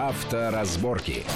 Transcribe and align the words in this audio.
Авторазборки. 0.00 1.26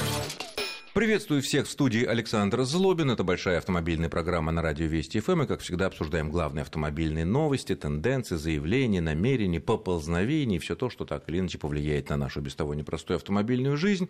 Приветствую 0.94 1.42
всех 1.42 1.66
в 1.66 1.70
студии 1.72 2.04
Александр 2.04 2.62
Злобин. 2.62 3.10
Это 3.10 3.24
большая 3.24 3.58
автомобильная 3.58 4.08
программа 4.08 4.52
на 4.52 4.62
радио 4.62 4.86
Вести 4.86 5.18
ФМ. 5.18 5.42
И, 5.42 5.46
как 5.48 5.58
всегда, 5.58 5.86
обсуждаем 5.86 6.30
главные 6.30 6.62
автомобильные 6.62 7.24
новости, 7.24 7.74
тенденции, 7.74 8.36
заявления, 8.36 9.00
намерения, 9.00 9.58
поползновения 9.58 10.58
и 10.58 10.60
все 10.60 10.76
то, 10.76 10.90
что 10.90 11.04
так 11.04 11.28
или 11.28 11.40
иначе 11.40 11.58
повлияет 11.58 12.10
на 12.10 12.16
нашу 12.16 12.40
без 12.40 12.54
того 12.54 12.74
непростую 12.74 13.16
автомобильную 13.16 13.76
жизнь. 13.76 14.08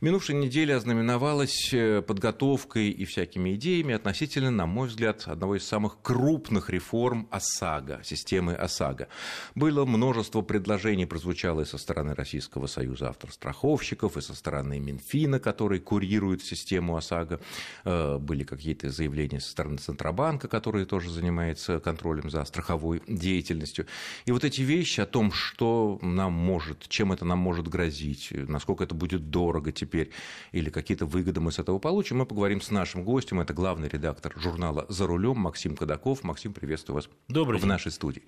Минувшая 0.00 0.36
неделя 0.36 0.78
ознаменовалась 0.78 1.72
э, 1.72 2.02
подготовкой 2.02 2.90
и 2.90 3.04
всякими 3.04 3.54
идеями 3.54 3.94
относительно, 3.94 4.50
на 4.50 4.66
мой 4.66 4.88
взгляд, 4.88 5.22
одного 5.26 5.54
из 5.54 5.64
самых 5.64 6.02
крупных 6.02 6.70
реформ 6.70 7.28
ОСАГО, 7.30 8.00
системы 8.02 8.54
ОСАГО. 8.54 9.06
Было 9.54 9.84
множество 9.84 10.42
предложений, 10.42 11.06
прозвучало 11.06 11.60
и 11.60 11.64
со 11.64 11.78
стороны 11.78 12.16
Российского 12.16 12.66
союза 12.66 13.10
автостраховщиков, 13.10 14.16
и 14.16 14.20
со 14.20 14.34
стороны 14.34 14.80
Минфина, 14.80 15.38
который 15.38 15.78
курирует 15.78 16.15
курирует 16.16 16.42
систему 16.42 16.96
ОСАГО. 16.96 17.40
Э, 17.84 18.18
были 18.18 18.42
какие-то 18.44 18.88
заявления 18.90 19.40
со 19.40 19.50
стороны 19.50 19.76
Центробанка, 19.76 20.48
который 20.48 20.86
тоже 20.86 21.10
занимается 21.10 21.78
контролем 21.78 22.30
за 22.30 22.44
страховой 22.44 23.02
деятельностью. 23.06 23.86
И 24.24 24.32
вот 24.32 24.44
эти 24.44 24.62
вещи 24.62 25.00
о 25.00 25.06
том, 25.06 25.30
что 25.30 25.98
нам 26.02 26.32
может, 26.32 26.88
чем 26.88 27.12
это 27.12 27.24
нам 27.24 27.38
может 27.38 27.68
грозить, 27.68 28.28
насколько 28.32 28.84
это 28.84 28.94
будет 28.94 29.30
дорого 29.30 29.72
теперь, 29.72 30.10
или 30.52 30.70
какие-то 30.70 31.04
выгоды 31.04 31.40
мы 31.40 31.52
с 31.52 31.58
этого 31.58 31.78
получим, 31.78 32.18
мы 32.18 32.26
поговорим 32.26 32.60
с 32.62 32.70
нашим 32.70 33.04
гостем. 33.04 33.40
Это 33.40 33.52
главный 33.52 33.88
редактор 33.88 34.32
журнала 34.36 34.86
«За 34.88 35.06
рулем» 35.06 35.36
Максим 35.38 35.76
Кадаков. 35.76 36.24
Максим, 36.24 36.54
приветствую 36.54 36.94
вас 36.96 37.08
Добрый 37.28 37.58
в 37.58 37.62
день. 37.62 37.68
нашей 37.68 37.92
студии. 37.92 38.22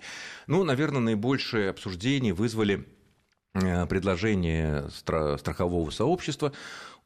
Ну, 0.47 0.63
наверное, 0.63 1.01
наибольшее 1.01 1.71
обсуждение 1.71 2.33
вызвали 2.33 2.85
э, 3.55 3.87
предложение 3.87 4.89
страхового 4.91 5.89
сообщества 5.89 6.53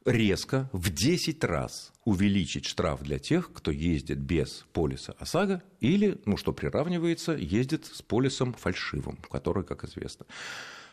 резко 0.04 0.68
в 0.72 0.90
10 0.90 1.42
раз 1.44 1.92
увеличить 2.04 2.66
штраф 2.66 3.02
для 3.02 3.18
тех, 3.18 3.52
кто 3.52 3.70
ездит 3.70 4.18
без 4.18 4.66
полиса 4.72 5.14
ОСАГО 5.18 5.62
или, 5.80 6.20
ну, 6.26 6.36
что 6.36 6.52
приравнивается, 6.52 7.32
ездит 7.32 7.86
с 7.86 8.02
полисом 8.02 8.52
фальшивым, 8.52 9.16
который, 9.30 9.64
как 9.64 9.84
известно. 9.84 10.26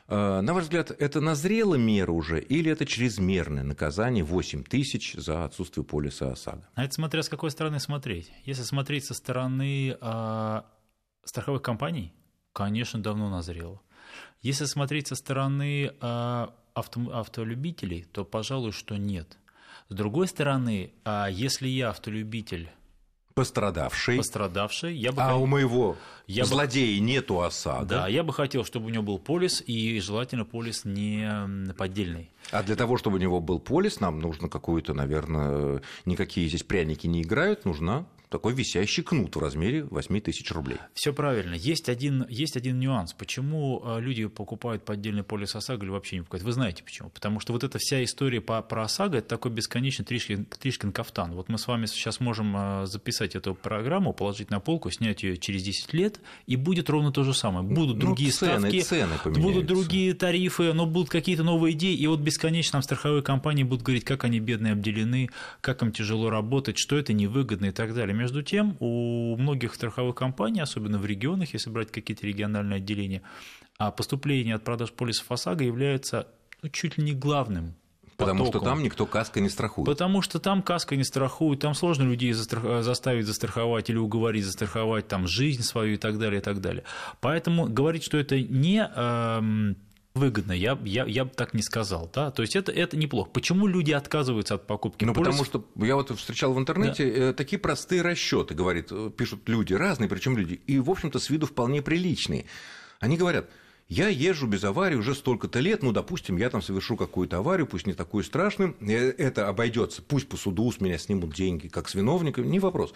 А, 0.08 0.42
на 0.42 0.54
ваш 0.54 0.64
взгляд, 0.64 0.92
это 0.92 1.22
назрела 1.22 1.76
мера 1.76 2.12
уже 2.12 2.42
или 2.42 2.72
это 2.72 2.86
чрезмерное 2.86 3.64
наказание 3.64 4.24
8 4.24 4.64
тысяч 4.64 5.14
за 5.14 5.46
отсутствие 5.46 5.84
полиса 5.84 6.32
ОСАГО? 6.32 6.70
А 6.76 6.84
это 6.84 6.94
смотря 6.94 7.24
с 7.24 7.30
какой 7.30 7.52
стороны 7.52 7.80
смотреть. 7.80 8.32
Если 8.46 8.64
смотреть 8.64 9.06
со 9.06 9.14
стороны 9.14 9.98
э, 10.00 10.62
страховых 11.24 11.62
компаний, 11.62 12.14
конечно, 12.54 13.02
давно 13.02 13.30
назрело. 13.30 13.82
Если 14.42 14.66
смотреть 14.66 15.08
со 15.08 15.16
стороны 15.16 15.94
э, 16.02 16.48
авто, 16.82 17.10
автолюбителей, 17.14 18.06
то, 18.12 18.26
пожалуй, 18.26 18.74
что 18.74 18.98
нет. 18.98 19.38
С 19.90 19.96
другой 19.96 20.28
стороны, 20.28 20.92
а 21.06 21.28
если 21.30 21.68
я 21.68 21.90
автолюбитель 21.90 22.70
пострадавший. 23.34 24.18
Пострадавший. 24.18 24.96
Я 24.96 25.12
бы 25.12 25.22
а 25.22 25.36
у 25.36 25.46
моего 25.46 25.98
я 26.28 26.46
злодея 26.46 27.00
бы... 27.00 27.06
нету 27.06 27.42
ОСАГО. 27.42 27.86
Да, 27.86 28.08
я 28.08 28.24
бы 28.24 28.34
хотел, 28.34 28.64
чтобы 28.66 28.88
у 28.88 28.90
него 28.90 29.04
был 29.04 29.20
полис, 29.20 29.64
и 29.66 30.00
желательно 30.00 30.46
полис 30.46 30.86
не 30.86 31.74
поддельный. 31.78 32.30
А 32.52 32.64
для 32.64 32.76
того, 32.76 32.98
чтобы 32.98 33.18
у 33.18 33.20
него 33.20 33.40
был 33.40 33.60
полис, 33.60 34.00
нам 34.00 34.20
нужно 34.20 34.50
какую-то, 34.50 34.94
наверное, 34.94 35.82
никакие 36.06 36.48
здесь 36.48 36.64
пряники 36.64 37.08
не 37.08 37.22
играют, 37.22 37.66
нужна 37.66 38.06
такой 38.32 38.54
висящий 38.54 39.04
кнут 39.04 39.36
в 39.36 39.40
размере 39.40 39.84
8 39.84 40.22
тысяч 40.22 40.50
рублей. 40.52 40.78
Все 40.94 41.14
правильно. 41.14 41.54
Есть 41.54 41.90
один, 41.90 42.26
есть 42.30 42.56
один 42.56 42.80
нюанс. 42.80 43.14
Почему 43.14 43.84
э, 43.84 44.00
люди 44.00 44.26
покупают 44.28 44.86
поддельный 44.86 45.24
полис 45.24 45.54
ОСАГО 45.54 45.84
или 45.84 45.92
вообще 45.92 46.16
не 46.16 46.22
покупают? 46.22 46.46
Вы 46.46 46.54
знаете 46.54 46.82
почему? 46.82 47.10
Потому 47.10 47.42
что 47.42 47.52
вот 47.52 47.66
эта 47.66 47.78
вся 47.78 48.02
история 48.04 48.40
по, 48.40 48.62
про 48.62 48.84
ОСАГО– 48.84 49.18
это 49.18 49.28
такой 49.28 49.52
бесконечный 49.52 50.06
Тришкин, 50.06 50.46
Тришкин 50.46 50.94
кафтан. 50.94 51.34
Вот 51.34 51.50
мы 51.50 51.58
с 51.58 51.68
вами 51.68 51.88
сейчас 51.88 52.22
можем 52.22 52.56
э, 52.56 52.86
записать 52.86 53.36
эту 53.36 53.54
программу, 53.54 54.14
положить 54.14 54.50
на 54.50 54.62
полку, 54.62 54.90
снять 54.92 55.24
ее 55.24 55.36
через 55.36 55.64
10 55.64 55.94
лет, 55.94 56.22
и 56.48 56.56
будет 56.56 56.90
ровно 56.90 57.12
то 57.12 57.24
же 57.24 57.34
самое. 57.34 57.68
Будут 57.68 57.98
ну, 57.98 58.02
другие 58.02 58.32
цены, 58.32 58.70
ставки, 58.70 58.82
цены 58.82 59.16
будут 59.26 59.66
другие 59.66 60.14
тарифы, 60.14 60.72
но 60.72 60.86
будут 60.86 61.10
какие-то 61.10 61.44
новые 61.44 61.74
идеи, 61.74 61.96
и 61.96 62.08
вот 62.08 62.22
бесконечно 62.32 62.78
нам 62.78 62.82
страховые 62.82 63.22
компании 63.22 63.64
будут 63.64 63.84
говорить, 63.84 64.06
как 64.06 64.24
они 64.24 64.40
бедные 64.40 64.74
обделены, 64.74 65.30
как 65.60 65.82
им 65.82 65.92
тяжело 65.92 66.30
работать, 66.30 66.78
что 66.78 66.98
это 66.98 67.12
невыгодно 67.12 67.66
и 67.66 67.72
так 67.72 67.94
далее. 67.94 68.16
Между 68.16 68.42
тем, 68.42 68.78
у 68.80 69.36
многих 69.36 69.76
страховых 69.76 70.16
компаний, 70.16 70.62
особенно 70.62 70.98
в 70.98 71.06
регионах, 71.06 71.54
если 71.54 71.70
брать 71.70 71.92
какие-то 71.92 72.26
региональные 72.26 72.78
отделения, 72.78 73.22
а 73.78 73.92
поступление 73.92 74.56
от 74.56 74.64
продаж 74.64 74.94
полисов 74.94 75.30
ОСАГО 75.30 75.66
является 75.66 76.28
ну, 76.62 76.70
чуть 76.70 76.98
ли 76.98 77.04
не 77.04 77.14
главным 77.14 77.76
Потому 78.16 78.46
потоком. 78.46 78.62
что 78.62 78.70
там 78.70 78.84
никто 78.84 79.06
каска 79.06 79.40
не 79.40 79.50
страхует. 79.50 79.86
Потому 79.88 80.22
что 80.22 80.40
там 80.40 80.62
каска 80.62 80.96
не 80.96 81.04
страхует, 81.04 81.60
там 81.60 81.74
сложно 81.74 82.04
людей 82.04 82.32
застрах... 82.34 82.84
заставить 82.84 83.26
застраховать 83.26 83.90
или 83.90 83.98
уговорить 83.98 84.46
застраховать 84.46 85.08
там 85.08 85.28
жизнь 85.28 85.64
свою 85.64 85.96
и 85.96 85.98
так 85.98 86.18
далее, 86.20 86.40
и 86.40 86.44
так 86.44 86.62
далее. 86.62 86.84
Поэтому 87.20 87.66
говорить, 87.66 88.04
что 88.04 88.18
это 88.18 88.40
не 88.40 88.80
эм, 88.96 89.76
выгодно, 90.14 90.52
я, 90.52 90.78
я, 90.84 91.06
я 91.06 91.26
бы 91.26 91.32
так 91.32 91.54
не 91.54 91.62
сказал. 91.62 92.10
Да? 92.14 92.32
То 92.32 92.42
есть 92.42 92.56
это, 92.56 92.72
это 92.72 92.98
неплохо. 92.98 93.30
Почему 93.32 93.68
люди 93.68 93.92
отказываются 93.92 94.56
от 94.56 94.68
покупки 94.68 95.06
Ну, 95.06 95.14
полисов? 95.14 95.48
потому 95.48 95.66
что 95.76 95.86
я 95.86 95.96
вот 95.96 96.18
встречал 96.18 96.54
в 96.54 96.60
интернете 96.60 97.28
да. 97.28 97.34
такие 97.34 97.60
простые 97.60 98.02
расчеты, 98.02 98.54
говорит, 98.54 98.88
э, 98.92 99.10
пишут 99.16 99.48
люди 99.48 99.74
разные, 99.74 100.10
причем 100.10 100.38
люди, 100.38 100.62
и, 100.68 100.80
в 100.80 100.90
общем-то, 100.90 101.20
с 101.20 101.30
виду 101.30 101.46
вполне 101.46 101.82
приличные. 101.82 102.46
Они 103.00 103.18
говорят, 103.18 103.50
я 103.88 104.08
езжу 104.08 104.48
без 104.48 104.64
аварии 104.64 104.96
уже 104.96 105.16
столько-то 105.16 105.60
лет, 105.60 105.84
ну, 105.84 105.92
допустим, 105.92 106.38
я 106.38 106.50
там 106.50 106.62
совершу 106.62 106.96
какую-то 106.96 107.38
аварию, 107.38 107.68
пусть 107.68 107.88
не 107.88 107.94
такую 107.94 108.24
страшную, 108.24 108.76
э, 108.82 109.12
это 109.18 109.48
обойдется, 109.48 110.02
пусть 110.02 110.28
по 110.28 110.38
суду 110.38 110.72
с 110.72 110.82
меня 110.82 110.98
снимут 110.98 111.34
деньги, 111.34 111.68
как 111.68 111.90
с 111.90 111.96
виновника, 111.96 112.42
не 112.42 112.60
вопрос. 112.60 112.94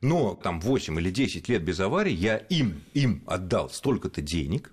Но 0.00 0.34
там 0.34 0.60
8 0.60 0.98
или 0.98 1.10
10 1.10 1.48
лет 1.48 1.62
без 1.62 1.78
аварии 1.80 2.12
я 2.12 2.36
им, 2.36 2.82
им 2.92 3.22
отдал 3.26 3.70
столько-то 3.70 4.20
денег, 4.20 4.72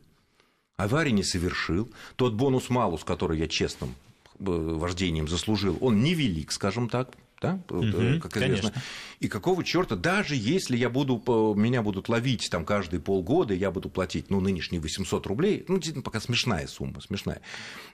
аварии 0.80 1.12
не 1.12 1.24
совершил, 1.24 1.90
тот 2.16 2.34
бонус-малус, 2.34 3.04
который 3.04 3.38
я 3.38 3.48
честным 3.48 3.96
э, 4.40 4.44
вождением 4.46 5.28
заслужил, 5.28 5.78
он 5.82 6.02
невелик, 6.02 6.52
скажем 6.52 6.88
так, 6.88 7.12
да, 7.42 7.60
угу, 7.70 8.20
как 8.22 8.36
известно. 8.38 8.72
Конечно. 8.72 8.74
И 9.20 9.28
какого 9.28 9.64
черта, 9.64 9.96
даже 9.96 10.36
если 10.36 10.76
я 10.78 10.90
буду, 10.90 11.22
меня 11.56 11.82
будут 11.82 12.10
ловить 12.10 12.50
там 12.50 12.66
каждые 12.66 13.00
полгода, 13.00 13.54
я 13.54 13.72
буду 13.72 13.90
платить, 13.90 14.30
ну, 14.30 14.40
нынешние 14.40 14.82
800 14.82 15.26
рублей, 15.28 15.66
ну, 15.68 15.76
действительно, 15.76 16.04
пока 16.04 16.20
смешная 16.20 16.68
сумма, 16.68 17.02
смешная, 17.02 17.42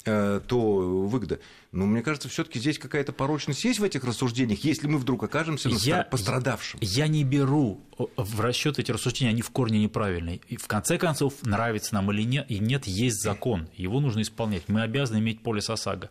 э, 0.06 0.42
то 0.46 0.60
выгода. 1.08 1.40
Но 1.72 1.86
мне 1.86 2.02
кажется, 2.02 2.30
все 2.30 2.44
таки 2.44 2.60
здесь 2.60 2.80
какая-то 2.80 3.12
порочность 3.12 3.64
есть 3.64 3.80
в 3.80 3.84
этих 3.84 4.04
рассуждениях, 4.04 4.64
если 4.64 4.88
мы 4.88 4.98
вдруг 4.98 5.24
окажемся 5.24 5.70
я, 5.70 6.04
пострадавшим. 6.04 6.80
Я 6.82 7.08
не 7.08 7.24
беру 7.24 7.82
в 8.18 8.40
расчет 8.42 8.80
эти 8.80 8.92
рассуждения, 8.92 9.32
они 9.32 9.42
в 9.42 9.50
корне 9.52 9.80
неправильные. 9.80 10.42
И 10.48 10.58
в 10.58 10.68
конце 10.68 10.98
концов, 10.98 11.34
нравится 11.44 11.94
нам 11.94 12.12
или 12.12 12.24
нет, 12.24 12.46
и 12.50 12.60
нет, 12.60 12.88
есть 12.88 13.22
закон, 13.22 13.68
его 13.76 14.00
нужно 14.00 14.22
исполнять. 14.22 14.64
Мы 14.68 14.82
обязаны 14.82 15.20
иметь 15.20 15.42
полис 15.42 15.70
ОСАГО. 15.70 16.10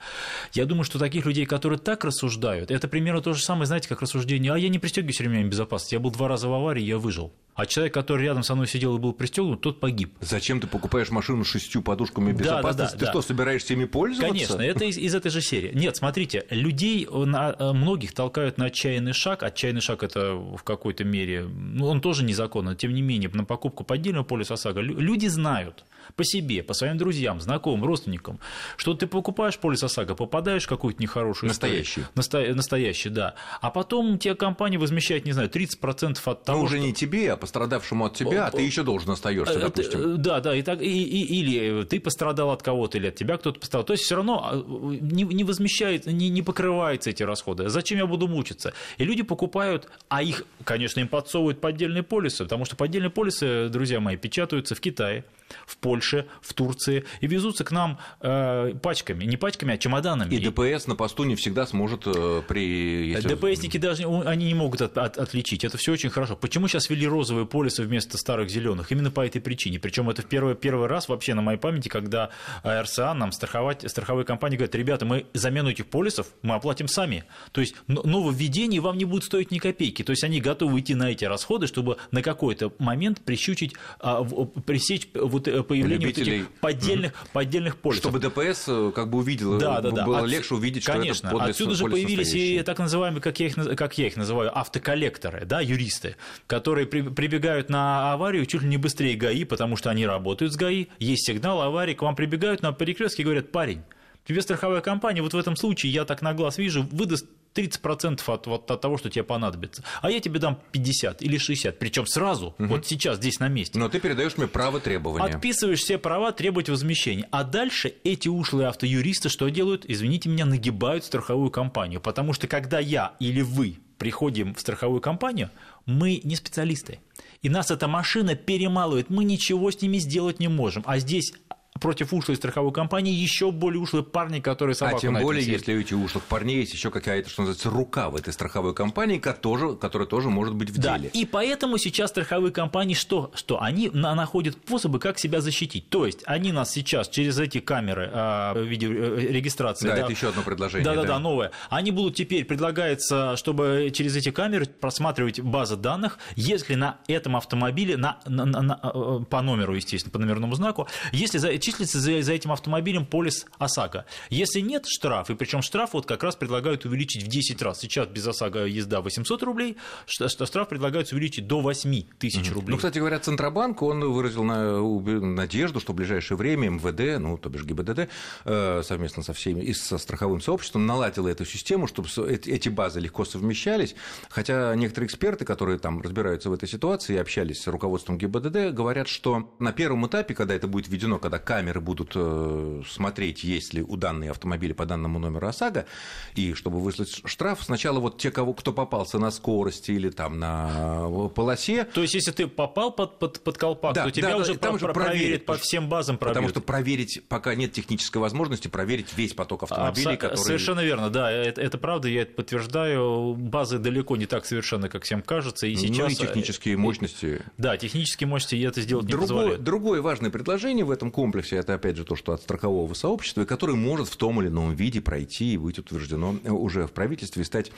Я 0.52 0.66
думаю, 0.66 0.84
что 0.84 0.98
таких 0.98 1.26
людей, 1.26 1.46
которые 1.46 1.78
так 1.78 2.04
рассуждают, 2.04 2.70
это 2.70 2.88
примерно 2.88 3.22
то 3.24 3.32
же 3.32 3.42
самое, 3.42 3.66
знаете, 3.66 3.88
как 3.88 4.02
рассуждение, 4.02 4.52
а 4.52 4.58
я 4.58 4.68
не 4.68 4.78
пристегиваюсь 4.78 5.20
ремнями 5.20 5.48
безопасности, 5.48 5.94
я 5.94 6.00
был 6.00 6.10
два 6.10 6.28
раза 6.28 6.48
в 6.48 6.52
аварии, 6.52 6.82
я 6.82 6.98
выжил. 6.98 7.32
А 7.54 7.66
человек, 7.66 7.94
который 7.94 8.24
рядом 8.24 8.42
со 8.42 8.54
мной 8.54 8.66
сидел 8.66 8.96
и 8.96 8.98
был 8.98 9.12
пристегнут, 9.12 9.60
тот 9.60 9.80
погиб. 9.80 10.14
Зачем 10.20 10.60
ты 10.60 10.66
покупаешь 10.66 11.10
машину 11.10 11.44
с 11.44 11.48
шестью 11.48 11.82
подушками 11.82 12.32
безопасности? 12.32 12.76
Да, 12.76 12.84
да, 12.84 12.92
да, 12.92 12.98
ты 12.98 13.04
да. 13.04 13.10
что, 13.10 13.22
собираешься 13.22 13.74
ими 13.74 13.84
пользоваться? 13.84 14.32
Конечно, 14.32 14.60
это 14.60 14.84
из, 14.84 14.98
из 14.98 15.14
этой 15.14 15.30
же 15.30 15.40
серии. 15.40 15.72
Нет, 15.74 15.96
смотрите, 15.96 16.46
людей, 16.50 17.06
на, 17.10 17.54
э, 17.56 17.72
многих 17.72 18.12
толкают 18.12 18.58
на 18.58 18.66
отчаянный 18.66 19.12
шаг. 19.12 19.42
Отчаянный 19.42 19.80
шаг 19.80 20.02
это 20.02 20.34
в 20.34 20.62
какой-то 20.64 21.04
мере, 21.04 21.44
ну, 21.44 21.86
он 21.86 22.00
тоже 22.00 22.24
незаконно, 22.24 22.74
тем 22.74 22.92
не 22.92 23.02
менее, 23.02 23.30
на 23.32 23.44
покупку 23.44 23.84
поддельного 23.84 24.24
полиса 24.24 24.54
ОСАГО 24.54 24.80
люди 24.80 25.26
знают 25.28 25.84
по 26.16 26.24
себе, 26.24 26.62
по 26.62 26.74
своим 26.74 26.96
друзьям, 26.96 27.40
знакомым, 27.40 27.84
родственникам, 27.84 28.38
что 28.76 28.94
ты 28.94 29.06
покупаешь 29.06 29.58
полис 29.58 29.82
ОСАГО, 29.82 30.14
попадаешь 30.14 30.64
в 30.64 30.68
какую-то 30.68 31.00
нехорошую 31.00 31.48
Настоящий. 31.48 32.02
Историю, 32.16 32.56
настоящий, 32.56 33.08
да. 33.08 33.34
А 33.60 33.70
потом 33.70 34.18
тебе 34.18 34.34
компания 34.34 34.78
возмещает, 34.78 35.24
не 35.24 35.32
знаю, 35.32 35.48
30% 35.48 36.18
от 36.24 36.44
того, 36.44 36.58
Ну, 36.58 36.64
уже 36.64 36.76
что... 36.76 36.86
не 36.86 36.92
тебе, 36.92 37.32
а 37.32 37.36
пострадавшему 37.44 38.06
от 38.06 38.14
тебя, 38.14 38.46
а 38.46 38.50
ты 38.50 38.62
еще 38.62 38.82
должен 38.82 39.10
остаешься, 39.10 39.58
э, 39.58 39.60
допустим. 39.60 40.14
Э, 40.14 40.16
да, 40.16 40.40
да, 40.40 40.56
и 40.56 40.62
так, 40.62 40.80
и, 40.80 41.02
и, 41.02 41.40
или 41.40 41.84
ты 41.84 42.00
пострадал 42.00 42.50
от 42.50 42.62
кого-то, 42.62 42.96
или 42.96 43.08
от 43.08 43.16
тебя 43.16 43.36
кто-то 43.36 43.60
пострадал. 43.60 43.84
То 43.84 43.92
есть 43.92 44.04
все 44.04 44.16
равно 44.16 44.64
не, 44.66 45.24
не 45.24 45.44
возмещает, 45.44 46.06
не, 46.06 46.30
не 46.30 46.40
покрываются 46.40 47.10
эти 47.10 47.22
расходы. 47.22 47.68
Зачем 47.68 47.98
я 47.98 48.06
буду 48.06 48.28
мучиться? 48.28 48.72
И 48.96 49.04
люди 49.04 49.22
покупают, 49.22 49.88
а 50.08 50.22
их, 50.22 50.44
конечно, 50.64 51.00
им 51.00 51.08
подсовывают 51.08 51.60
поддельные 51.60 52.02
полисы, 52.02 52.44
потому 52.44 52.64
что 52.64 52.76
поддельные 52.76 53.10
полисы, 53.10 53.68
друзья 53.68 54.00
мои, 54.00 54.16
печатаются 54.16 54.74
в 54.74 54.80
Китае, 54.80 55.24
в 55.66 55.76
Польше, 55.76 56.26
в 56.40 56.54
Турции 56.54 57.04
и 57.20 57.26
везутся 57.26 57.64
к 57.64 57.70
нам 57.70 57.98
э, 58.20 58.74
пачками, 58.82 59.24
не 59.24 59.36
пачками, 59.36 59.74
а 59.74 59.78
чемоданами. 59.78 60.34
И 60.34 60.38
ДПС 60.38 60.86
на 60.86 60.96
посту 60.96 61.24
не 61.24 61.36
всегда 61.36 61.66
сможет 61.66 62.06
э, 62.06 62.42
при... 62.46 63.08
Если... 63.10 63.28
ДПСники 63.28 63.78
даже 63.78 64.04
они 64.04 64.46
не 64.46 64.54
могут 64.54 64.82
от, 64.82 64.96
от, 64.98 65.18
отличить, 65.18 65.64
это 65.64 65.76
все 65.78 65.92
очень 65.92 66.10
хорошо. 66.10 66.36
Почему 66.36 66.68
сейчас 66.68 66.90
ввели 66.90 67.06
розовый 67.06 67.33
розовые 67.34 67.46
полисы 67.46 67.82
вместо 67.82 68.16
старых 68.16 68.48
зеленых 68.48 68.92
именно 68.92 69.10
по 69.10 69.26
этой 69.26 69.40
причине. 69.40 69.78
Причем 69.78 70.08
это 70.08 70.22
в 70.22 70.26
первый, 70.26 70.54
первый 70.54 70.86
раз 70.86 71.08
вообще 71.08 71.34
на 71.34 71.42
моей 71.42 71.58
памяти, 71.58 71.88
когда 71.88 72.30
РСА 72.64 73.12
нам 73.14 73.32
страховать, 73.32 73.88
страховые 73.90 74.24
компании 74.24 74.56
говорят, 74.56 74.74
ребята, 74.74 75.04
мы 75.04 75.26
замену 75.34 75.70
этих 75.70 75.86
полисов 75.86 76.28
мы 76.42 76.54
оплатим 76.54 76.88
сами. 76.88 77.24
То 77.52 77.60
есть 77.60 77.74
нововведение 77.86 78.80
вам 78.80 78.98
не 78.98 79.04
будет 79.04 79.24
стоить 79.24 79.50
ни 79.50 79.58
копейки. 79.58 80.02
То 80.02 80.10
есть 80.10 80.22
они 80.24 80.40
готовы 80.40 80.80
идти 80.80 80.94
на 80.94 81.10
эти 81.10 81.24
расходы, 81.24 81.66
чтобы 81.66 81.96
на 82.10 82.22
какой-то 82.22 82.72
момент 82.78 83.20
прищучить, 83.20 83.74
а, 83.98 84.22
пресечь 84.24 85.08
вот 85.14 85.48
э, 85.48 85.62
появление 85.62 86.08
вот 86.08 86.18
этих 86.18 86.48
поддельных, 86.60 87.12
mm-hmm. 87.12 87.28
поддельных 87.32 87.76
полисов. 87.76 88.04
Чтобы 88.04 88.20
ДПС 88.20 88.64
э, 88.68 88.92
как 88.94 89.10
бы 89.10 89.18
увидел, 89.18 89.58
да, 89.58 89.80
да, 89.80 89.90
да. 89.90 90.04
было 90.04 90.20
От... 90.20 90.28
легче 90.28 90.54
увидеть, 90.54 90.84
Конечно. 90.84 91.30
что 91.30 91.38
это 91.38 91.50
Отсюда 91.50 91.74
же 91.74 91.84
появились 91.84 92.34
и 92.34 92.62
так 92.62 92.78
называемые, 92.78 93.20
как 93.20 93.40
я, 93.40 93.46
их, 93.46 93.54
как 93.76 93.98
я 93.98 94.06
их 94.06 94.16
называю, 94.16 94.56
автоколлекторы, 94.56 95.44
да, 95.44 95.60
юристы, 95.60 96.16
которые 96.46 96.86
при, 96.86 97.02
прибегают 97.24 97.70
на 97.70 98.12
аварию 98.12 98.44
чуть 98.44 98.60
ли 98.60 98.68
не 98.68 98.76
быстрее 98.76 99.16
ГАИ, 99.16 99.44
потому 99.44 99.76
что 99.76 99.88
они 99.88 100.04
работают 100.04 100.52
с 100.52 100.56
ГАИ, 100.56 100.88
есть 100.98 101.26
сигнал 101.26 101.62
аварии, 101.62 101.94
к 101.94 102.02
вам 102.02 102.14
прибегают 102.14 102.60
на 102.60 102.72
перекрестке 102.72 103.22
и 103.22 103.24
говорят, 103.24 103.50
парень, 103.50 103.82
тебе 104.26 104.42
страховая 104.42 104.82
компания 104.82 105.22
вот 105.22 105.32
в 105.32 105.38
этом 105.38 105.56
случае, 105.56 105.90
я 105.92 106.04
так 106.04 106.20
на 106.20 106.34
глаз 106.34 106.58
вижу, 106.58 106.86
выдаст 106.92 107.26
30% 107.54 108.20
от, 108.26 108.46
вот, 108.46 108.70
от 108.70 108.80
того, 108.80 108.98
что 108.98 109.08
тебе 109.08 109.22
понадобится. 109.22 109.82
А 110.02 110.10
я 110.10 110.20
тебе 110.20 110.38
дам 110.38 110.60
50 110.72 111.22
или 111.22 111.38
60, 111.38 111.78
причем 111.78 112.06
сразу, 112.06 112.48
угу. 112.58 112.66
вот 112.66 112.86
сейчас, 112.86 113.16
здесь 113.16 113.40
на 113.40 113.48
месте. 113.48 113.78
Но 113.78 113.88
ты 113.88 114.00
передаешь 114.00 114.36
мне 114.36 114.46
право 114.46 114.78
требования. 114.80 115.24
Отписываешь 115.24 115.80
все 115.80 115.96
права 115.96 116.32
требовать 116.32 116.68
возмещения. 116.68 117.26
А 117.30 117.42
дальше 117.42 117.94
эти 118.04 118.28
ушлые 118.28 118.68
автоюристы 118.68 119.30
что 119.30 119.48
делают? 119.48 119.84
Извините 119.88 120.28
меня, 120.28 120.44
нагибают 120.44 121.04
страховую 121.04 121.50
компанию. 121.50 122.02
Потому 122.02 122.34
что 122.34 122.48
когда 122.48 122.80
я 122.80 123.14
или 123.18 123.40
вы 123.40 123.78
приходим 123.98 124.54
в 124.54 124.60
страховую 124.60 125.00
компанию, 125.00 125.50
мы 125.86 126.20
не 126.24 126.36
специалисты. 126.36 127.00
И 127.42 127.48
нас 127.48 127.70
эта 127.70 127.88
машина 127.88 128.34
перемалывает, 128.34 129.10
мы 129.10 129.24
ничего 129.24 129.70
с 129.70 129.80
ними 129.82 129.98
сделать 129.98 130.40
не 130.40 130.48
можем. 130.48 130.82
А 130.86 130.98
здесь 130.98 131.34
против 131.80 132.12
ушлой 132.12 132.36
страховой 132.36 132.72
компании 132.72 133.12
еще 133.12 133.50
более 133.50 133.80
ушлые 133.80 134.04
парни, 134.04 134.40
которые 134.40 134.74
собаку 134.74 134.98
А 134.98 135.00
тем 135.00 135.14
более, 135.14 135.44
если 135.44 135.74
у 135.94 136.02
ушлых 136.02 136.24
парней 136.24 136.60
есть 136.60 136.72
еще 136.72 136.90
какая-то, 136.90 137.28
что 137.28 137.42
называется, 137.42 137.68
рука 137.68 138.10
в 138.10 138.16
этой 138.16 138.32
страховой 138.32 138.74
компании, 138.74 139.18
которая, 139.18 139.74
которая 139.74 140.06
тоже 140.06 140.30
может 140.30 140.54
быть 140.54 140.70
в 140.70 140.78
да, 140.78 140.96
деле. 140.96 141.10
И 141.12 141.26
поэтому 141.26 141.78
сейчас 141.78 142.10
страховые 142.10 142.52
компании 142.52 142.94
что? 142.94 143.32
Что 143.34 143.60
они 143.60 143.90
находят 143.90 144.54
способы, 144.54 144.98
как 145.00 145.18
себя 145.18 145.40
защитить. 145.40 145.88
То 145.88 146.06
есть 146.06 146.20
они 146.26 146.52
нас 146.52 146.70
сейчас 146.70 147.08
через 147.08 147.38
эти 147.38 147.58
камеры 147.58 148.08
а, 148.12 148.54
видеорегистрации. 148.54 149.88
Да, 149.88 149.96
да, 149.96 150.02
это 150.02 150.12
еще 150.12 150.28
одно 150.28 150.42
предложение. 150.42 150.84
Да, 150.84 150.94
да, 150.94 151.04
да, 151.04 151.18
новое. 151.18 151.50
Они 151.70 151.90
будут 151.90 152.14
теперь 152.14 152.44
предлагается, 152.44 153.36
чтобы 153.36 153.90
через 153.92 154.14
эти 154.14 154.30
камеры 154.30 154.66
просматривать 154.66 155.40
базы 155.40 155.76
данных, 155.76 156.18
если 156.36 156.76
на 156.76 156.98
этом 157.08 157.36
автомобиле, 157.36 157.96
на, 157.96 158.20
на, 158.26 158.44
на, 158.44 158.80
э, 158.82 159.24
по 159.28 159.42
номеру, 159.42 159.74
естественно, 159.74 160.12
по 160.12 160.18
номерному 160.18 160.54
знаку, 160.54 160.86
если 161.12 161.38
за 161.38 161.58
числится 161.64 162.00
за, 162.00 162.22
за 162.22 162.32
этим 162.32 162.52
автомобилем 162.52 163.06
полис 163.06 163.46
ОСАГО. 163.58 164.06
Если 164.30 164.60
нет, 164.60 164.84
штраф, 164.86 165.30
и 165.30 165.34
причем 165.34 165.62
штраф 165.62 165.90
вот 165.92 166.06
как 166.06 166.22
раз 166.22 166.36
предлагают 166.36 166.84
увеличить 166.84 167.22
в 167.22 167.28
10 167.28 167.60
раз. 167.62 167.80
Сейчас 167.80 168.08
без 168.08 168.26
ОСАГО 168.26 168.66
езда 168.66 169.00
800 169.00 169.42
рублей, 169.42 169.76
штраф 170.06 170.68
предлагают 170.68 171.12
увеличить 171.12 171.46
до 171.46 171.60
8 171.60 172.02
тысяч 172.18 172.52
рублей. 172.52 172.72
Ну, 172.72 172.76
кстати 172.76 172.98
говоря, 172.98 173.18
Центробанк, 173.18 173.82
он 173.82 174.00
выразил 174.00 174.44
надежду, 174.44 175.80
что 175.80 175.92
в 175.92 175.96
ближайшее 175.96 176.36
время 176.36 176.68
МВД, 176.70 177.20
ну, 177.20 177.38
то 177.38 177.48
бишь 177.48 177.64
ГИБДД, 177.64 178.08
э, 178.44 178.82
совместно 178.84 179.22
со 179.22 179.32
всеми 179.32 179.62
и 179.62 179.72
со 179.72 179.98
страховым 179.98 180.40
сообществом 180.40 180.86
наладила 180.86 181.28
эту 181.28 181.44
систему, 181.44 181.86
чтобы 181.86 182.08
эти 182.28 182.68
базы 182.68 183.00
легко 183.00 183.24
совмещались, 183.24 183.94
хотя 184.28 184.74
некоторые 184.74 185.06
эксперты, 185.06 185.44
которые 185.44 185.78
там 185.78 186.00
разбираются 186.00 186.50
в 186.50 186.52
этой 186.52 186.68
ситуации 186.68 187.14
и 187.14 187.18
общались 187.18 187.62
с 187.62 187.66
руководством 187.66 188.18
ГИБДД, 188.18 188.74
говорят, 188.74 189.08
что 189.08 189.54
на 189.58 189.72
первом 189.72 190.06
этапе, 190.06 190.34
когда 190.34 190.54
это 190.54 190.68
будет 190.68 190.88
введено, 190.88 191.18
когда 191.18 191.38
камеры 191.54 191.80
будут 191.80 192.12
э, 192.16 192.82
смотреть, 192.88 193.44
есть 193.44 193.74
ли 193.74 193.82
у 193.82 193.96
данной 193.96 194.30
автомобиля 194.30 194.74
по 194.74 194.86
данному 194.86 195.20
номеру 195.20 195.46
ОСАГО, 195.46 195.86
и 196.34 196.52
чтобы 196.54 196.80
выслать 196.80 197.22
штраф, 197.24 197.62
сначала 197.62 198.00
вот 198.00 198.18
те, 198.18 198.32
кого, 198.32 198.54
кто 198.54 198.72
попался 198.72 199.20
на 199.20 199.30
скорости 199.30 199.92
или 199.92 200.10
там 200.10 200.40
на 200.40 201.06
э, 201.06 201.28
полосе. 201.32 201.84
То 201.84 202.02
есть, 202.02 202.14
если 202.14 202.32
ты 202.32 202.48
попал 202.48 202.90
под, 202.90 203.20
под, 203.20 203.40
под 203.44 203.56
колпак, 203.56 203.94
да, 203.94 204.04
то 204.04 204.10
тебя 204.10 204.30
да, 204.30 204.38
уже, 204.38 204.56
там 204.56 204.78
про- 204.78 204.86
уже 204.86 204.92
проверят 204.92 205.46
по 205.46 205.54
всем 205.54 205.88
базам. 205.88 206.18
Пробьют. 206.18 206.34
Потому 206.34 206.48
что 206.48 206.60
проверить, 206.60 207.22
пока 207.28 207.54
нет 207.54 207.70
технической 207.72 208.20
возможности, 208.20 208.66
проверить 208.66 209.16
весь 209.16 209.32
поток 209.32 209.62
автомобилей, 209.62 210.14
Абсо- 210.14 210.16
которые... 210.16 210.44
Совершенно 210.44 210.80
верно, 210.80 211.08
да, 211.08 211.30
это, 211.30 211.60
это 211.60 211.78
правда, 211.78 212.08
я 212.08 212.22
это 212.22 212.34
подтверждаю. 212.34 213.34
Базы 213.34 213.78
далеко 213.78 214.16
не 214.16 214.26
так 214.26 214.44
совершенны, 214.44 214.88
как 214.88 215.04
всем 215.04 215.22
кажется, 215.22 215.68
и 215.68 215.76
сейчас... 215.76 215.98
Ну 215.98 216.08
и 216.08 216.14
технические 216.16 216.76
мощности. 216.76 217.42
Да, 217.58 217.76
технические 217.76 218.26
мощности 218.26 218.60
это 218.64 218.80
сделать 218.80 219.06
другое, 219.06 219.28
не 219.28 219.34
позволяют. 219.34 219.62
Другое 219.62 220.02
важное 220.02 220.30
предложение 220.30 220.84
в 220.84 220.90
этом 220.90 221.12
комплексе 221.12 221.43
комплексе 221.44 221.56
это, 221.56 221.74
опять 221.74 221.96
же, 221.96 222.04
то, 222.04 222.16
что 222.16 222.32
от 222.32 222.42
страхового 222.42 222.94
сообщества, 222.94 223.42
и 223.42 223.46
которое 223.46 223.74
может 223.74 224.08
в 224.08 224.16
том 224.16 224.40
или 224.40 224.48
ином 224.48 224.74
виде 224.74 225.00
пройти 225.00 225.54
и 225.54 225.56
быть 225.56 225.78
утверждено 225.78 226.36
уже 226.44 226.86
в 226.86 226.92
правительстве 226.92 227.42
и 227.42 227.44
стать 227.44 227.72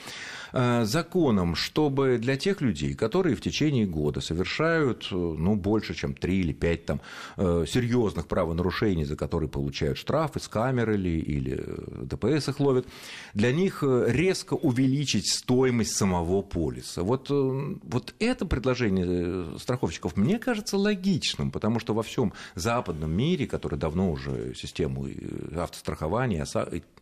э, 0.53 0.85
законом, 0.85 1.55
чтобы 1.55 2.17
для 2.17 2.37
тех 2.37 2.61
людей, 2.61 2.93
которые 2.93 3.35
в 3.35 3.41
течение 3.41 3.85
года 3.85 4.21
совершают 4.21 5.07
ну, 5.11 5.55
больше, 5.55 5.93
чем 5.93 6.13
3 6.13 6.39
или 6.39 6.53
5 6.53 6.85
там, 6.85 7.01
э, 7.37 7.65
серьезных 7.67 8.27
правонарушений, 8.27 9.05
за 9.05 9.15
которые 9.15 9.49
получают 9.49 9.97
штрафы 9.97 10.39
с 10.39 10.47
камеры 10.47 10.95
или, 10.95 11.19
или 11.19 11.65
ДПС 12.05 12.49
их 12.49 12.59
ловят, 12.59 12.87
для 13.33 13.51
них 13.51 13.83
резко 13.83 14.53
увеличить 14.53 15.27
стоимость 15.27 15.95
самого 15.95 16.41
полиса. 16.41 17.03
Вот, 17.03 17.27
э, 17.29 17.75
вот 17.83 18.13
это 18.19 18.45
предложение 18.45 19.57
страховщиков 19.59 20.17
мне 20.17 20.39
кажется 20.39 20.77
логичным, 20.77 21.51
потому 21.51 21.79
что 21.79 21.93
во 21.93 22.03
всем 22.03 22.33
западном 22.55 23.11
мире, 23.11 23.47
который 23.57 23.79
давно 23.79 24.11
уже 24.11 24.53
систему 24.55 25.07
э, 25.07 25.59
автострахования, 25.59 26.45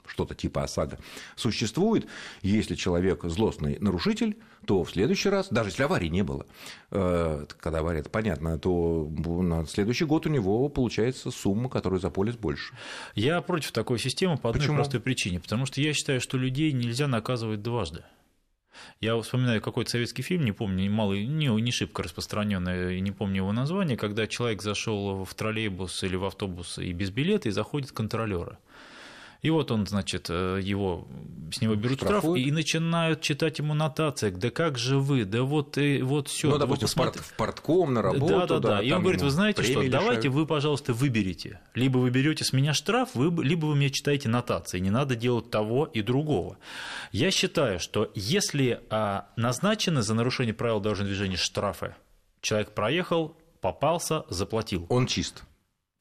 что-то 0.07 0.35
типа 0.35 0.63
ОСАГО 0.63 0.97
существует. 1.35 2.07
Если 2.41 2.75
человек 2.75 3.23
злостный 3.23 3.77
нарушитель, 3.79 4.37
то 4.65 4.83
в 4.83 4.91
следующий 4.91 5.29
раз, 5.29 5.49
даже 5.49 5.69
если 5.69 5.83
аварии 5.83 6.07
не 6.07 6.23
было, 6.23 6.45
э, 6.91 7.45
когда 7.59 7.79
авария, 7.79 7.99
это 7.99 8.09
понятно, 8.09 8.57
то 8.57 9.07
на 9.07 9.65
следующий 9.65 10.05
год 10.05 10.25
у 10.25 10.29
него 10.29 10.69
получается 10.69 11.31
сумма, 11.31 11.69
которую 11.69 11.99
за 11.99 12.09
полис 12.09 12.35
больше. 12.35 12.73
Я 13.15 13.41
против 13.41 13.71
такой 13.71 13.99
системы 13.99 14.37
по 14.37 14.49
одной 14.49 14.61
Почему? 14.61 14.77
простой 14.77 15.01
причине, 15.01 15.39
потому 15.39 15.65
что 15.65 15.81
я 15.81 15.93
считаю, 15.93 16.21
что 16.21 16.37
людей 16.37 16.71
нельзя 16.71 17.07
наказывать 17.07 17.61
дважды. 17.61 18.03
Я 19.01 19.19
вспоминаю 19.21 19.61
какой-то 19.61 19.91
советский 19.91 20.21
фильм, 20.21 20.45
не 20.45 20.51
помню, 20.51 20.89
малый, 20.91 21.25
не, 21.25 21.47
не 21.47 21.71
шибко 21.71 22.03
распространенный, 22.03 22.99
не 23.01 23.11
помню 23.11 23.37
его 23.37 23.51
название, 23.51 23.97
когда 23.97 24.27
человек 24.27 24.61
зашел 24.61 25.23
в 25.23 25.33
троллейбус 25.33 26.03
или 26.03 26.15
в 26.15 26.25
автобус 26.25 26.77
и 26.77 26.91
без 26.93 27.09
билета, 27.09 27.49
и 27.49 27.51
заходит 27.51 27.91
контролера. 27.91 28.57
И 29.45 29.49
вот 29.51 29.69
он, 29.69 29.85
значит, 29.85 30.25
э, 30.31 30.59
его, 30.59 31.07
с 31.51 31.61
него 31.61 31.75
берут 31.75 31.99
Штрафуют. 31.99 32.39
штраф 32.39 32.47
и 32.47 32.51
начинают 32.51 33.21
читать 33.21 33.59
ему 33.59 33.75
нотации. 33.75 34.31
Да 34.31 34.49
как 34.49 34.79
же 34.79 34.97
вы, 34.97 35.23
да 35.23 35.43
вот, 35.43 35.77
и, 35.77 36.01
вот 36.01 36.29
все. 36.29 36.49
Ну, 36.49 36.57
допустим, 36.57 36.87
в, 36.87 36.95
порт, 36.95 37.15
в 37.17 37.33
портком, 37.33 37.93
на 37.93 38.01
работу. 38.01 38.25
Да, 38.25 38.47
да, 38.47 38.59
да. 38.59 38.81
И 38.81 38.91
он 38.91 39.03
говорит, 39.03 39.21
вы 39.21 39.29
знаете 39.29 39.61
что, 39.61 39.73
лишают. 39.73 39.91
давайте 39.91 40.29
вы, 40.29 40.47
пожалуйста, 40.47 40.93
выберите. 40.93 41.59
Либо 41.75 41.99
вы 41.99 42.09
берете 42.09 42.43
с 42.43 42.53
меня 42.53 42.73
штраф, 42.73 43.11
вы, 43.13 43.43
либо 43.43 43.67
вы 43.67 43.75
мне 43.75 43.91
читаете 43.91 44.29
нотации. 44.29 44.79
Не 44.79 44.89
надо 44.89 45.15
делать 45.15 45.51
того 45.51 45.85
и 45.85 46.01
другого. 46.01 46.57
Я 47.11 47.29
считаю, 47.29 47.79
что 47.79 48.11
если 48.15 48.81
а, 48.89 49.27
назначены 49.35 50.01
за 50.01 50.15
нарушение 50.15 50.55
правил 50.55 50.79
дорожного 50.79 51.09
движения 51.09 51.37
штрафы, 51.37 51.93
человек 52.41 52.71
проехал, 52.71 53.37
попался, 53.61 54.25
заплатил. 54.27 54.87
Он 54.89 55.05
чист. 55.05 55.43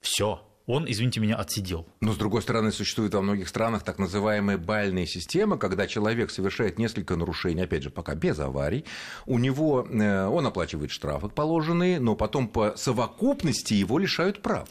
Все 0.00 0.40
он, 0.66 0.86
извините 0.88 1.20
меня, 1.20 1.36
отсидел. 1.36 1.86
Но, 2.00 2.12
с 2.12 2.16
другой 2.16 2.40
стороны, 2.40 2.72
существует 2.72 3.12
во 3.14 3.20
многих 3.20 3.48
странах 3.48 3.82
так 3.82 3.98
называемая 3.98 4.56
бальная 4.56 5.04
система, 5.04 5.58
когда 5.58 5.86
человек 5.86 6.30
совершает 6.30 6.78
несколько 6.78 7.16
нарушений, 7.16 7.62
опять 7.62 7.82
же, 7.82 7.90
пока 7.90 8.14
без 8.14 8.38
аварий, 8.38 8.84
у 9.26 9.38
него, 9.38 9.86
э, 9.88 10.26
он 10.26 10.46
оплачивает 10.46 10.90
штрафы 10.90 11.28
положенные, 11.28 12.00
но 12.00 12.16
потом 12.16 12.48
по 12.48 12.74
совокупности 12.76 13.74
его 13.74 13.98
лишают 13.98 14.40
прав. 14.40 14.68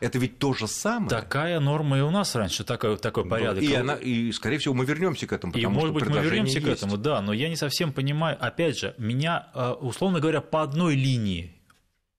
Это 0.00 0.18
ведь 0.18 0.38
то 0.38 0.52
же 0.52 0.66
самое. 0.66 1.08
Такая 1.08 1.58
норма 1.58 1.98
и 1.98 2.00
у 2.02 2.10
нас 2.10 2.34
раньше, 2.34 2.64
такой, 2.64 2.98
такой 2.98 3.26
порядок. 3.26 3.62
И, 3.62 3.72
она, 3.72 3.94
и, 3.94 4.30
скорее 4.32 4.58
всего, 4.58 4.74
мы 4.74 4.84
вернемся 4.84 5.26
к 5.26 5.32
этому. 5.32 5.54
И, 5.54 5.64
может 5.66 5.94
быть, 5.94 6.06
мы 6.06 6.20
вернемся 6.20 6.60
к 6.60 6.66
этому, 6.66 6.96
да, 6.96 7.22
но 7.22 7.32
я 7.32 7.48
не 7.48 7.56
совсем 7.56 7.92
понимаю. 7.92 8.36
Опять 8.38 8.78
же, 8.78 8.94
меня, 8.98 9.48
э, 9.54 9.70
условно 9.80 10.20
говоря, 10.20 10.40
по 10.40 10.62
одной 10.62 10.96
линии 10.96 11.56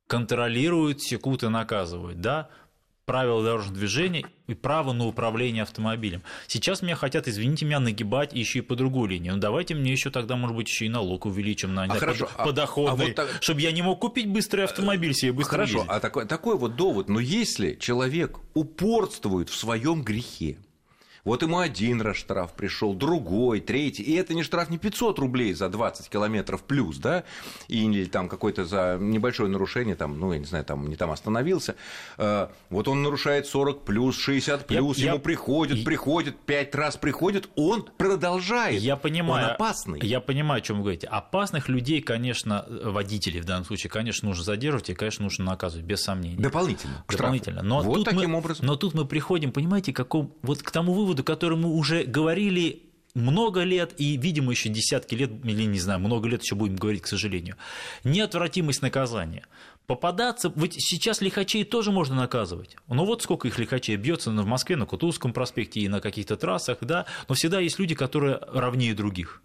контролируют, 0.08 1.02
секут 1.02 1.44
и 1.44 1.50
наказывают, 1.50 2.22
да, 2.22 2.50
правила 3.08 3.42
дорожного 3.42 3.78
движения 3.78 4.26
и 4.48 4.54
право 4.54 4.92
на 4.92 5.08
управление 5.08 5.64
автомобилем. 5.64 6.22
Сейчас 6.46 6.82
меня 6.82 6.96
хотят, 6.96 7.28
извините 7.28 7.66
меня, 7.66 7.80
нагибать 7.80 8.34
еще 8.34 8.60
и 8.60 8.62
по 8.62 8.76
другой 8.76 9.10
линии. 9.10 9.30
Ну 9.30 9.38
давайте 9.38 9.76
мне 9.76 9.94
еще 9.94 10.12
тогда, 10.12 10.36
может 10.36 10.56
быть, 10.56 10.68
еще 10.68 10.86
и 10.86 10.90
налог 10.90 11.26
увеличим 11.26 11.74
на 11.74 11.86
а 11.86 11.88
хорошо, 11.88 12.30
а- 12.36 12.46
подоходный, 12.46 13.06
а, 13.06 13.08
вот 13.08 13.16
так... 13.16 13.38
чтобы 13.42 13.62
я 13.62 13.72
не 13.72 13.82
мог 13.82 14.00
купить 14.02 14.28
быстрый 14.28 14.66
автомобиль 14.66 15.14
себе 15.14 15.32
быстро 15.32 15.52
Хорошо, 15.52 15.78
ездить. 15.78 15.90
а 15.90 16.00
такой, 16.02 16.26
такой 16.26 16.58
вот 16.58 16.76
довод, 16.76 17.08
но 17.08 17.22
если 17.22 17.76
человек 17.76 18.40
упорствует 18.54 19.50
в 19.50 19.56
своем 19.56 20.04
грехе, 20.04 20.58
Вот 21.28 21.42
ему 21.42 21.60
один 21.60 22.02
раз 22.02 22.16
штраф 22.16 22.54
пришел, 22.54 22.94
другой, 22.94 23.60
третий. 23.60 24.02
И 24.02 24.14
это 24.14 24.34
не 24.34 24.44
штраф 24.44 24.70
не 24.70 24.78
500 24.78 25.20
рублей 25.20 25.54
за 25.54 25.68
20 25.68 26.08
километров 26.08 26.64
плюс, 26.64 27.00
да, 27.00 27.26
или 27.68 28.06
там 28.06 28.30
какой-то 28.30 28.64
за 28.64 28.98
небольшое 28.98 29.50
нарушение, 29.50 29.96
там, 29.96 30.18
ну, 30.18 30.32
я 30.32 30.40
не 30.40 30.46
знаю, 30.46 30.64
там 30.64 30.88
не 30.88 30.96
там 30.96 31.12
остановился. 31.12 31.76
Э, 32.18 32.48
вот 32.70 32.88
он 32.88 33.04
нарушает 33.04 33.46
40 33.46 33.84
плюс, 33.84 34.18
60 34.18 34.68
плюс, 34.68 34.98
я, 35.00 35.08
ему 35.08 35.16
я... 35.18 35.22
приходит, 35.22 35.84
приходит, 35.84 36.38
пять 36.40 36.74
раз 36.74 36.96
приходит, 36.96 37.50
он 37.58 37.84
продолжает. 37.98 38.82
Я 38.82 38.96
понимаю. 38.96 39.48
Он 39.48 39.52
опасный. 39.52 40.00
Я 40.04 40.22
понимаю, 40.22 40.60
о 40.60 40.62
чем 40.62 40.78
вы 40.78 40.84
говорите. 40.84 41.08
Опасных 41.08 41.68
людей, 41.68 42.02
конечно, 42.02 42.66
водителей 42.70 43.42
в 43.42 43.46
данном 43.46 43.66
случае, 43.66 43.90
конечно, 43.90 44.30
нужно 44.30 44.46
задерживать 44.46 44.92
и, 44.92 44.94
конечно, 44.94 45.26
нужно 45.26 45.44
наказывать, 45.44 45.86
без 45.86 46.02
сомнений. 46.02 46.38
Дополнительно. 46.38 47.04
Дополнительно. 47.06 47.64
Но 47.64 47.82
вот 47.82 47.96
тут 47.96 48.06
таким 48.06 48.32
мы, 48.32 48.38
образом. 48.38 48.66
Но 48.66 48.78
тут 48.78 48.94
мы 48.94 49.04
приходим, 49.04 49.52
понимаете, 49.52 49.92
каком, 49.92 50.34
вот 50.42 50.64
к 50.64 50.72
тому 50.72 50.94
выводу, 50.94 51.17
который 51.24 51.58
мы 51.58 51.70
уже 51.70 52.04
говорили 52.04 52.84
много 53.18 53.64
лет 53.64 53.94
и, 53.98 54.16
видимо, 54.18 54.52
еще 54.52 54.70
десятки 54.70 55.16
лет, 55.16 55.32
или 55.44 55.64
не 55.64 55.80
знаю, 55.80 56.00
много 56.00 56.28
лет 56.30 56.44
еще 56.44 56.56
будем 56.56 56.76
говорить, 56.76 57.02
к 57.02 57.08
сожалению. 57.08 57.56
Неотвратимость 58.04 58.82
наказания. 58.82 59.46
Попадаться, 59.88 60.52
ведь 60.56 60.76
сейчас 60.78 61.22
лихачей 61.22 61.64
тоже 61.64 61.92
можно 61.92 62.16
наказывать. 62.16 62.76
Ну 62.88 63.06
вот 63.06 63.24
сколько 63.24 63.48
их 63.48 63.58
лихачей 63.58 63.96
бьется 63.96 64.32
в 64.32 64.46
Москве, 64.46 64.76
на 64.76 64.86
Кутузском 64.86 65.34
проспекте 65.34 65.80
и 65.80 65.88
на 65.88 66.02
каких-то 66.02 66.36
трассах, 66.36 66.80
да, 66.82 67.06
но 67.28 67.36
всегда 67.36 67.60
есть 67.60 67.80
люди, 67.80 67.96
которые 67.96 68.40
равнее 68.52 68.94
других. 68.94 69.42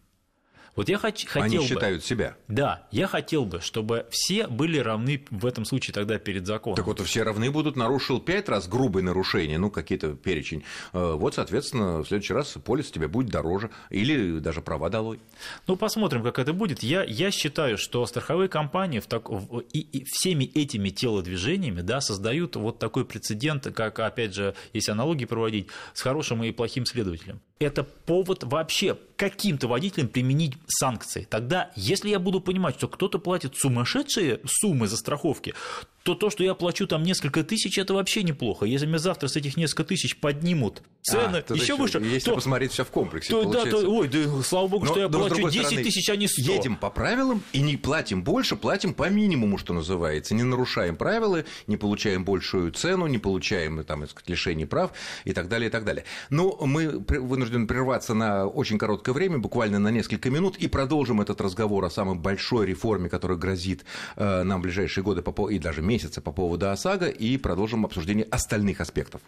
Вот 0.74 0.88
я 0.88 0.96
хот- 0.96 1.26
хотел 1.26 1.42
Они 1.42 1.58
бы, 1.58 1.64
считают 1.64 2.04
себя. 2.04 2.36
Да, 2.48 2.86
я 2.90 3.06
хотел 3.06 3.44
бы, 3.44 3.60
чтобы 3.60 4.06
все 4.10 4.46
были 4.46 4.78
равны 4.78 5.22
в 5.30 5.44
этом 5.44 5.66
случае 5.66 5.92
тогда 5.92 6.18
перед 6.18 6.46
законом. 6.46 6.76
Так 6.76 6.86
вот, 6.86 7.00
все 7.00 7.22
равны 7.22 7.50
будут, 7.50 7.76
нарушил 7.76 8.20
пять 8.20 8.48
раз 8.48 8.68
грубые 8.68 9.04
нарушения, 9.04 9.58
ну, 9.58 9.70
какие-то 9.70 10.14
перечень. 10.14 10.64
Э, 10.94 11.12
вот, 11.14 11.34
соответственно, 11.34 11.98
в 11.98 12.08
следующий 12.08 12.32
раз 12.32 12.56
полис 12.64 12.90
тебе 12.90 13.06
будет 13.06 13.28
дороже 13.28 13.70
или 13.90 14.38
даже 14.38 14.62
права 14.62 14.88
долой. 14.88 15.20
Ну, 15.66 15.76
посмотрим, 15.76 16.22
как 16.22 16.38
это 16.38 16.54
будет. 16.54 16.82
Я, 16.82 17.04
я 17.04 17.30
считаю, 17.30 17.76
что 17.76 18.06
страховые 18.06 18.48
компании 18.48 19.00
в 19.00 19.06
так, 19.06 19.28
в, 19.28 19.60
и, 19.72 19.80
и 19.80 20.04
всеми 20.04 20.44
этими 20.44 20.88
телодвижениями 20.88 21.82
да, 21.82 22.00
создают 22.00 22.56
вот 22.56 22.78
такой 22.78 23.04
прецедент, 23.04 23.66
как, 23.74 23.98
опять 23.98 24.34
же, 24.34 24.54
если 24.72 24.92
аналогии 24.92 25.26
проводить, 25.26 25.68
с 25.92 26.00
хорошим 26.00 26.42
и 26.44 26.50
плохим 26.50 26.86
следователем. 26.86 27.40
Это 27.62 27.85
повод 27.85 28.45
вообще 28.45 28.99
каким-то 29.16 29.69
водителям 29.69 30.09
применить 30.09 30.54
санкции. 30.66 31.26
Тогда, 31.28 31.71
если 31.76 32.11
я 32.11 32.19
буду 32.19 32.40
понимать, 32.40 32.76
что 32.76 32.88
кто-то 32.88 33.19
платит 33.19 33.57
сумасшедшие 33.57 34.40
суммы 34.47 34.88
за 34.88 34.97
страховки, 34.97 35.54
то 36.02 36.14
то, 36.14 36.30
что 36.30 36.42
я 36.42 36.54
плачу 36.54 36.87
там 36.87 37.02
несколько 37.02 37.44
тысяч, 37.44 37.78
это 37.78 37.94
вообще 37.94 38.23
неплохо. 38.23 38.66
Если 38.66 38.87
мне 38.87 38.99
завтра 38.99 39.28
с 39.28 39.37
этих 39.37 39.56
несколько 39.56 39.85
тысяч 39.85 40.16
поднимут 40.16 40.82
цены 41.02 41.44
а, 41.49 41.54
еще 41.54 41.76
выше, 41.76 41.99
если 41.99 42.30
то, 42.30 42.35
посмотреть 42.35 42.73
все 42.73 42.85
в 42.85 42.90
комплексе, 42.90 43.30
то, 43.30 43.44
да, 43.44 43.64
то, 43.64 43.78
ой, 43.88 44.09
да, 44.09 44.42
слава 44.42 44.68
богу, 44.68 44.87
но, 44.87 44.90
что 44.90 45.00
я 45.00 45.09
плачу 45.09 45.49
10 45.49 45.66
стороны, 45.66 45.82
тысяч, 45.82 46.11
а 46.11 46.16
не 46.16 46.28
100. 46.28 46.42
Едем 46.42 46.76
по 46.76 46.90
правилам 46.90 47.42
и 47.52 47.61
не 47.61 47.76
платим 47.76 48.23
больше, 48.23 48.56
платим 48.56 48.94
по 48.94 49.09
минимуму, 49.09 49.59
что 49.59 49.75
называется. 49.75 50.35
Не 50.35 50.42
нарушаем 50.42 50.97
правила, 50.97 51.44
не 51.66 51.76
получаем 51.76 52.25
большую 52.25 52.73
цену, 52.73 53.06
не 53.06 53.18
получаем 53.18 53.85
там, 53.85 54.04
лишений 54.26 54.66
прав 54.66 54.92
и 55.25 55.32
так 55.32 55.49
далее, 55.49 55.68
и 55.68 55.73
так 55.73 55.85
далее. 55.85 56.04
Но 56.30 56.56
мы 56.64 57.04
вынуждены 57.09 57.66
прерваться 57.66 58.14
на 58.14 58.47
очень 58.47 58.78
короткое 58.78 59.12
время, 59.12 59.38
буквально 59.38 59.78
на 59.78 59.88
несколько 59.88 60.30
минут, 60.30 60.56
и 60.56 60.66
продолжим 60.68 61.21
этот 61.21 61.40
разговор 61.40 61.85
о 61.85 61.90
самой 61.90 62.16
большой 62.16 62.66
реформе, 62.66 63.09
которая 63.09 63.38
грозит 63.38 63.85
э, 64.16 64.42
нам 64.42 64.61
в 64.61 64.62
ближайшие 64.62 65.04
годы 65.04 65.23
и 65.50 65.59
даже 65.59 65.82
месяца 65.92 66.22
по 66.22 66.32
поводу 66.32 66.70
ОСАГО 66.70 67.08
и 67.08 67.37
продолжим 67.37 67.84
обсуждение 67.84 68.26
остальных 68.30 68.80
аспектов. 68.80 69.20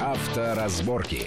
Авторазборки. 0.00 1.26